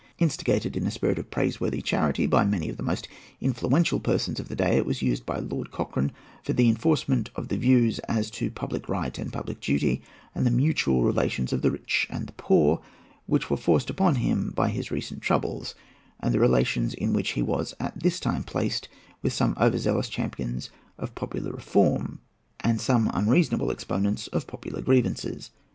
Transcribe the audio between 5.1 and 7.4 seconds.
by Lord Cochrane for the enforcement